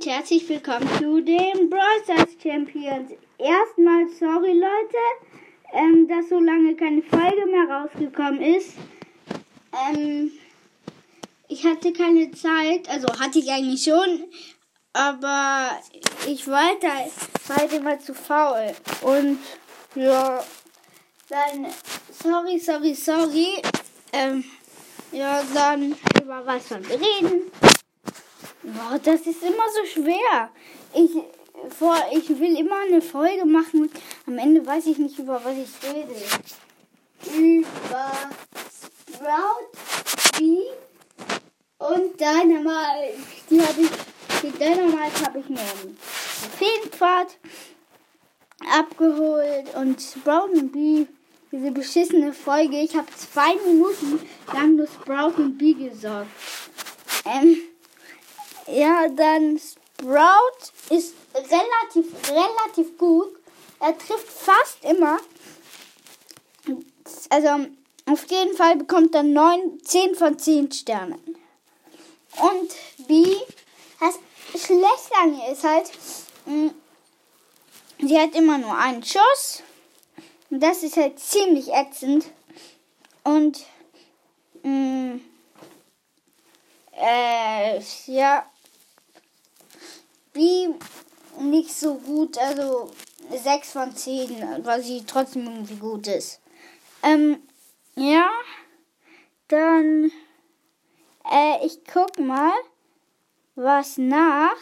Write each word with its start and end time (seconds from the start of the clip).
und 0.00 0.06
herzlich 0.06 0.48
willkommen 0.48 0.88
zu 0.98 1.20
den 1.20 1.68
Brawl 1.68 2.02
Stars 2.04 2.30
Champions. 2.42 3.12
Erstmal 3.36 4.08
sorry 4.18 4.52
Leute, 4.52 4.96
ähm, 5.74 6.08
dass 6.08 6.30
so 6.30 6.38
lange 6.38 6.74
keine 6.74 7.02
Folge 7.02 7.44
mehr 7.46 7.68
rausgekommen 7.68 8.40
ist. 8.40 8.76
Ähm, 9.94 10.30
ich 11.48 11.66
hatte 11.66 11.92
keine 11.92 12.30
Zeit, 12.30 12.88
also 12.88 13.08
hatte 13.18 13.40
ich 13.40 13.50
eigentlich 13.50 13.82
schon, 13.82 14.24
aber 14.94 15.78
ich 16.26 16.46
wollte 16.46 16.88
halt 17.50 17.72
immer 17.74 17.98
zu 17.98 18.14
faul. 18.14 18.72
Und 19.02 19.38
ja, 19.96 20.42
dann 21.28 21.66
sorry, 22.22 22.58
sorry, 22.58 22.94
sorry. 22.94 23.60
Ähm, 24.14 24.44
ja, 25.12 25.42
dann 25.52 25.94
über 26.22 26.46
was 26.46 26.70
wir 26.70 26.78
reden? 26.88 27.69
Boah, 28.74 28.98
das 29.02 29.22
ist 29.22 29.42
immer 29.42 29.64
so 29.74 30.00
schwer. 30.00 30.50
Ich, 30.94 31.10
vor, 31.76 31.96
ich 32.12 32.28
will 32.28 32.58
immer 32.58 32.76
eine 32.86 33.02
Folge 33.02 33.44
machen 33.44 33.90
am 34.26 34.38
Ende 34.38 34.64
weiß 34.64 34.86
ich 34.86 34.98
nicht, 34.98 35.18
über 35.18 35.40
was 35.44 35.54
ich 35.56 35.70
rede. 35.88 36.14
Über 37.36 38.12
Sprout, 39.12 40.38
Bee 40.38 40.62
und 41.78 42.20
Dynamite. 42.20 43.18
Die 43.50 43.60
habe 43.60 43.80
ich, 43.80 43.90
die 44.42 44.52
Dynamite 44.52 45.24
habe 45.24 45.40
ich 45.40 45.48
mir 45.48 45.60
im 45.82 45.96
Feenpfad 46.58 47.38
abgeholt 48.72 49.74
und 49.74 50.00
Sprout 50.00 50.52
und 50.52 50.70
Bee, 50.70 51.08
diese 51.50 51.72
beschissene 51.72 52.32
Folge. 52.32 52.76
Ich 52.80 52.94
habe 52.94 53.08
zwei 53.16 53.56
Minuten 53.66 54.20
lang 54.52 54.76
nur 54.76 54.86
Sprout 54.86 55.42
und 55.42 55.58
Bee 55.58 55.74
gesorgt. 55.74 56.28
Ähm, 57.24 57.56
ja, 58.70 59.08
dann 59.08 59.58
Sprout 59.58 60.94
ist 60.94 61.14
relativ, 61.34 62.30
relativ 62.30 62.96
gut. 62.98 63.28
Er 63.80 63.96
trifft 63.96 64.28
fast 64.28 64.84
immer. 64.84 65.18
Also 67.30 67.66
auf 68.06 68.30
jeden 68.30 68.56
Fall 68.56 68.76
bekommt 68.76 69.14
er 69.14 69.22
9, 69.22 69.82
10 69.84 70.14
von 70.14 70.38
10 70.38 70.72
Sternen. 70.72 71.36
Und 72.36 73.06
B, 73.06 73.36
das 73.98 74.18
schlecht 74.62 75.10
an 75.22 75.38
ihr 75.38 75.52
ist 75.52 75.64
halt, 75.64 75.90
mh, 76.46 76.72
sie 78.00 78.18
hat 78.18 78.34
immer 78.34 78.58
nur 78.58 78.76
einen 78.76 79.02
Schuss. 79.02 79.62
Und 80.50 80.60
das 80.60 80.82
ist 80.82 80.96
halt 80.96 81.18
ziemlich 81.18 81.68
ätzend. 81.68 82.26
Und 83.24 83.64
mh, 84.62 85.20
äh, 86.96 87.80
ja, 88.06 88.44
B 90.40 90.68
nicht 91.38 91.70
so 91.70 91.96
gut, 91.96 92.38
also 92.38 92.90
6 93.30 93.72
von 93.72 93.94
10, 93.94 94.64
weil 94.64 94.82
sie 94.82 95.04
trotzdem 95.06 95.44
irgendwie 95.44 95.76
gut 95.76 96.06
ist. 96.06 96.40
Ähm, 97.02 97.42
ja, 97.94 98.26
dann, 99.48 100.10
äh, 101.30 101.66
ich 101.66 101.80
guck 101.92 102.18
mal, 102.18 102.52
was 103.54 103.98
nach, 103.98 104.56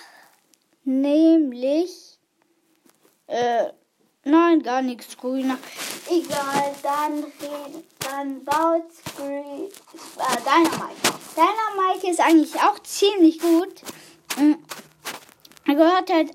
nämlich, 0.83 2.19
äh, 3.29 3.67
nein, 4.25 4.63
gar 4.63 4.83
nichts 4.83 5.17
grüner. 5.17 5.59
Egal, 6.11 6.75
dann, 6.83 7.25
dann 8.01 8.45
baut 8.45 8.93
Scree, 8.93 9.67
äh, 9.67 10.37
Dynamite. 10.43 11.19
Dynamite 11.37 12.11
ist 12.11 12.21
eigentlich 12.21 12.57
auch 12.57 12.81
ziemlich 12.81 13.39
gut. 13.39 13.83
Er 15.69 15.75
gehört 15.75 16.11
halt, 16.11 16.31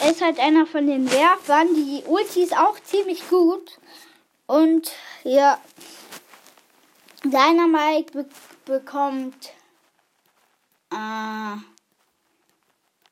er 0.00 0.10
ist 0.10 0.20
halt 0.20 0.38
einer 0.38 0.66
von 0.66 0.86
den 0.86 1.10
Werfern. 1.10 1.74
Die 1.74 2.02
Ulti 2.06 2.42
ist 2.42 2.54
auch 2.54 2.78
ziemlich 2.80 3.26
gut. 3.30 3.78
Und 4.46 4.92
ja, 5.24 5.58
Dynamite 7.24 8.12
be 8.12 8.28
bekommt, 8.66 9.54
äh, 10.92 11.56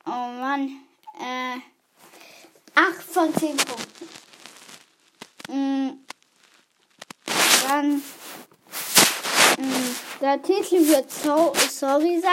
oh 0.04 0.28
Mann, 0.40 0.82
äh, 1.18 1.56
8 2.74 3.02
von 3.02 3.34
10 3.34 3.56
Punkten. 3.56 4.08
Mhm. 5.48 6.04
Dann, 7.66 8.02
mh, 9.56 9.94
der 10.20 10.42
Titel 10.42 10.86
wird 10.86 11.10
so 11.10 11.54
Sorry 11.70 12.20
sein. 12.20 12.32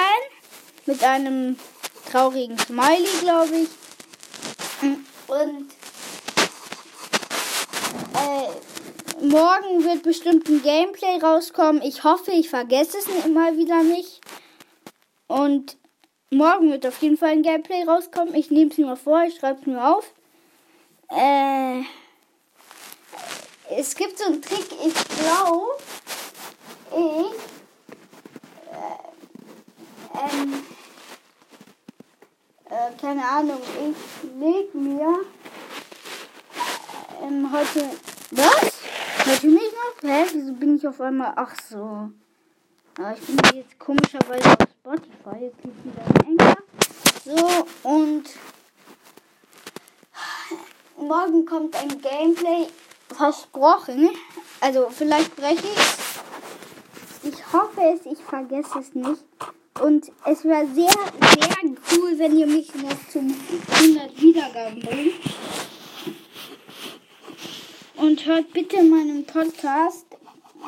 Mit 0.85 1.01
einem 1.01 1.57
traurigen 2.13 2.57
Smiley, 2.59 3.09
glaube 3.22 3.56
ich. 3.56 3.69
Und 5.28 5.72
äh, 8.13 9.25
morgen 9.25 9.84
wird 9.84 10.03
bestimmt 10.03 10.47
ein 10.47 10.62
Gameplay 10.62 11.18
rauskommen. 11.19 11.81
Ich 11.81 12.03
hoffe, 12.03 12.31
ich 12.31 12.50
vergesse 12.50 13.00
es 13.00 13.25
immer 13.25 13.57
wieder 13.57 13.81
nicht. 13.81 14.22
Und 15.28 15.78
morgen 16.29 16.69
wird 16.72 16.85
auf 16.85 17.01
jeden 17.01 17.18
Fall 17.18 17.29
ein 17.29 17.41
Gameplay 17.41 17.84
rauskommen. 17.84 18.35
Ich 18.35 18.51
nehme 18.51 18.69
es 18.69 18.78
mir 18.78 18.85
mal 18.85 18.95
vor, 18.95 19.24
ich 19.24 19.35
schreibe 19.35 19.62
es 19.62 19.66
mir 19.66 19.84
auf. 19.84 20.13
Äh, 21.09 21.81
es 23.75 23.95
gibt 23.95 24.19
so 24.19 24.25
einen 24.25 24.41
Trick, 24.41 24.68
ich 24.85 24.94
glaube, 24.94 25.78
ich 26.91 26.97
äh, 28.72 28.91
ähm, 30.41 30.63
äh, 32.74 32.82
keine 32.99 33.25
Ahnung, 33.25 33.59
ich 33.61 34.39
leg 34.39 34.73
mir 34.73 35.25
ähm, 37.21 37.51
heute. 37.51 37.89
Was? 38.31 39.43
Ihr 39.43 39.49
mich 39.49 39.61
noch? 39.61 40.09
Hä? 40.09 40.25
Wieso 40.33 40.53
bin 40.53 40.77
ich 40.77 40.87
auf 40.87 40.99
einmal. 41.01 41.33
Ach 41.35 41.55
so. 41.69 42.09
Aber 42.97 43.15
ich 43.17 43.25
bin 43.25 43.39
jetzt 43.53 43.79
komischerweise 43.79 44.49
auf 44.49 44.67
Spotify. 44.79 45.45
Jetzt 45.45 45.63
liegt 45.63 45.85
wieder 45.85 46.03
ein 46.03 46.31
Enker. 46.31 46.57
So, 47.25 47.89
und. 47.89 48.23
Morgen 50.97 51.45
kommt 51.45 51.75
ein 51.75 52.01
Gameplay 52.01 52.67
versprochen. 53.09 54.09
Also, 54.61 54.89
vielleicht 54.89 55.35
breche 55.35 55.67
ich. 55.67 57.31
Ich 57.31 57.53
hoffe 57.53 57.81
es, 57.81 58.05
ich 58.05 58.19
vergesse 58.23 58.79
es 58.79 58.93
nicht. 58.93 59.23
Und 59.81 60.11
es 60.25 60.44
wäre 60.44 60.67
sehr, 60.67 60.88
sehr 60.88 61.57
cool, 61.91 62.19
wenn 62.19 62.38
ihr 62.38 62.47
mich 62.47 62.73
noch 62.75 63.09
zum 63.09 63.34
100 63.72 64.22
Wiedergaben 64.22 64.79
bringt. 64.79 65.13
Und 67.95 68.25
hört 68.25 68.53
bitte 68.53 68.83
meinen 68.83 69.25
Podcast, 69.25 70.06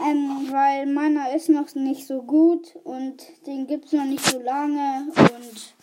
ähm, 0.03 0.47
weil 0.51 0.87
meiner 0.87 1.35
ist 1.35 1.49
noch 1.49 1.73
nicht 1.75 2.07
so 2.07 2.21
gut 2.21 2.75
und 2.83 3.23
den 3.45 3.67
gibt 3.67 3.85
es 3.85 3.93
noch 3.93 4.05
nicht 4.05 4.25
so 4.25 4.39
lange. 4.39 5.07
Und 5.15 5.73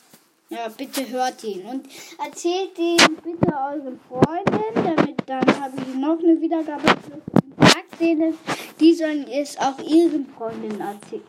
ja, 0.49 0.69
bitte 0.77 1.09
hört 1.09 1.45
ihn. 1.45 1.63
Und 1.63 1.89
erzählt 2.25 2.79
ihn 2.79 2.99
bitte 3.23 3.55
euren 3.55 4.01
Freunden, 4.09 4.75
damit 4.75 5.23
dann 5.27 5.61
habe 5.61 5.75
ich 5.77 5.95
noch 5.95 6.19
eine 6.19 6.41
Wiedergabe. 6.41 6.89
Und 6.89 7.69
sagt 7.69 8.01
denen, 8.01 8.35
die 8.81 8.95
sollen 8.95 9.27
es 9.29 9.57
auch 9.59 9.79
ihren 9.79 10.27
Freunden 10.27 10.81
erzählen. 10.81 11.23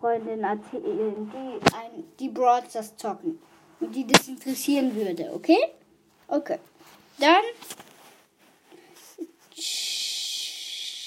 Freundin 0.00 0.44
erzählen, 0.44 1.30
die, 1.32 1.74
ein, 1.74 2.04
die 2.18 2.28
Broadstars 2.28 2.96
zocken 2.96 3.40
und 3.80 3.94
die 3.94 4.06
das 4.06 4.28
interessieren 4.28 4.94
würde, 4.94 5.32
okay? 5.34 5.58
Okay. 6.28 6.58
Dann 7.18 7.42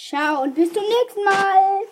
ciao 0.09 0.43
und 0.43 0.53
bis 0.55 0.73
zum 0.73 0.83
nächsten 0.83 1.23
Mal. 1.23 1.83